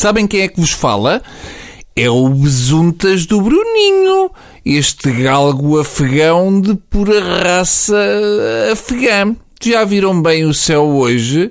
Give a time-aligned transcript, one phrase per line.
[0.00, 1.20] Sabem quem é que vos fala?
[1.94, 4.30] É o Besuntas do Bruninho,
[4.64, 7.98] este galgo afegão de pura raça
[8.72, 9.36] afegã.
[9.62, 11.50] Já viram bem o céu hoje?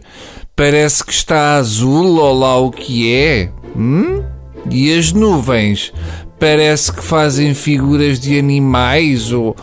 [0.55, 3.51] Parece que está azul, ou lá o que é.
[3.77, 4.23] Hum?
[4.71, 5.93] E as nuvens?
[6.39, 9.55] Parece que fazem figuras de animais ou,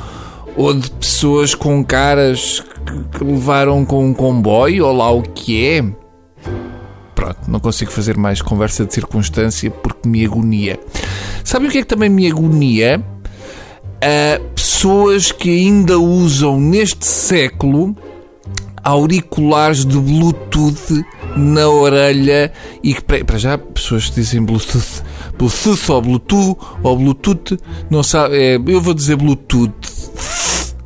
[0.56, 2.62] ou de pessoas com caras
[3.18, 6.05] que, levaram com um comboio, ou lá o que é.
[7.26, 10.78] Pronto, não consigo fazer mais conversa de circunstância porque me agonia.
[11.42, 13.02] Sabe o que é que também me agonia?
[13.96, 17.96] Uh, pessoas que ainda usam neste século
[18.84, 21.04] auriculares de Bluetooth
[21.36, 25.02] na orelha e que para já pessoas que dizem Bluetooth,
[25.36, 27.58] Bluetooth ou Bluetooth ou Bluetooth,
[27.90, 29.72] não sabe, é, eu vou dizer Bluetooth,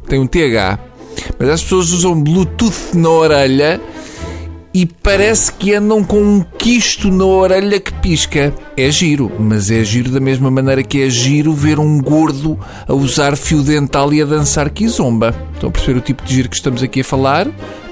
[0.09, 0.79] tem um TH,
[1.39, 3.79] mas as pessoas usam Bluetooth na orelha
[4.73, 8.55] e parece que andam com um quisto na orelha que pisca.
[8.77, 12.95] É giro, mas é giro da mesma maneira que é giro ver um gordo a
[12.95, 15.35] usar fio dental e a dançar kizomba.
[15.55, 17.49] Estão a perceber o tipo de giro que estamos aqui a falar?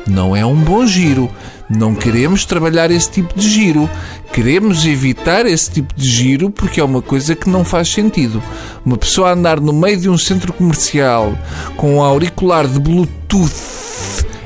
[0.06, 1.28] Não é um bom giro.
[1.68, 3.90] Não queremos trabalhar esse tipo de giro.
[4.32, 8.42] Queremos evitar esse tipo de giro porque é uma coisa que não faz sentido.
[8.86, 11.36] Uma pessoa andar no meio de um centro comercial
[11.76, 13.67] com um auricular de Bluetooth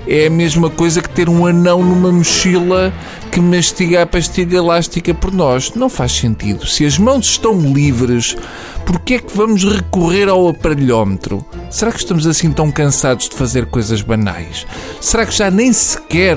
[0.07, 2.93] é a mesma coisa que ter um anão numa mochila
[3.31, 5.73] que mastiga a pastilha elástica por nós.
[5.75, 6.67] Não faz sentido.
[6.67, 8.37] Se as mãos estão livres,
[8.85, 11.45] por que é que vamos recorrer ao aparelhómetro?
[11.71, 14.67] Será que estamos assim tão cansados de fazer coisas banais?
[15.01, 16.37] Será que já nem sequer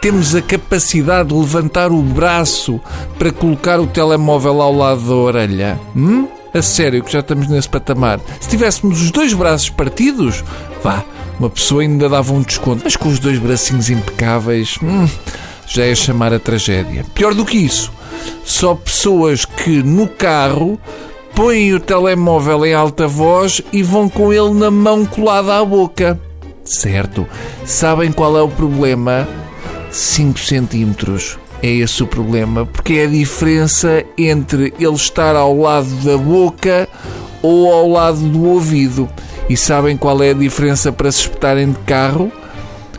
[0.00, 2.80] temos a capacidade de levantar o braço
[3.18, 5.80] para colocar o telemóvel ao lado da orelha?
[5.96, 6.28] Hum?
[6.54, 8.20] A sério que já estamos nesse patamar.
[8.40, 10.42] Se tivéssemos os dois braços partidos,
[10.82, 11.04] vá,
[11.38, 15.08] uma pessoa ainda dava um desconto, mas com os dois bracinhos impecáveis, hum,
[15.66, 17.04] já é chamar a tragédia.
[17.14, 17.92] Pior do que isso,
[18.44, 20.78] só pessoas que no carro
[21.34, 26.18] põem o telemóvel em alta voz e vão com ele na mão colada à boca.
[26.64, 27.26] Certo.
[27.64, 29.26] Sabem qual é o problema?
[29.90, 31.38] 5 centímetros.
[31.62, 36.88] É esse o problema, porque é a diferença entre ele estar ao lado da boca
[37.42, 39.08] ou ao lado do ouvido.
[39.48, 42.30] E sabem qual é a diferença para se espetarem de carro?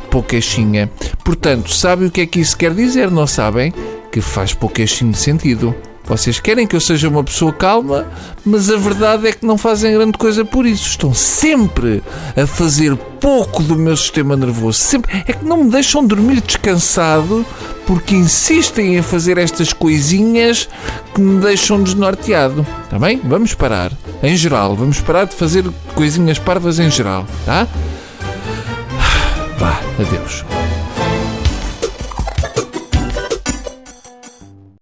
[0.09, 0.89] Pouquechinha.
[1.23, 3.73] Portanto, sabem o que é que isso quer dizer, não sabem?
[4.11, 5.75] Que faz pouquechinho sentido.
[6.09, 8.07] Vocês querem que eu seja uma pessoa calma,
[8.43, 10.87] mas a verdade é que não fazem grande coisa por isso.
[10.87, 12.01] Estão sempre
[12.35, 14.79] a fazer pouco do meu sistema nervoso.
[14.79, 15.23] Sempre.
[15.27, 17.45] É que não me deixam dormir descansado
[17.85, 20.67] porque insistem em fazer estas coisinhas
[21.13, 22.65] que me deixam desnorteado.
[22.85, 23.21] Está bem?
[23.23, 23.91] Vamos parar.
[24.23, 27.67] Em geral, vamos parar de fazer coisinhas parvas em geral, tá?
[29.59, 30.43] Vá, adeus.